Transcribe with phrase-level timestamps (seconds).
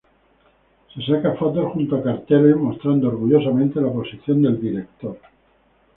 [0.95, 5.15] Se saca fotos junto a carteles, mostrando orgullosamente la posición del director.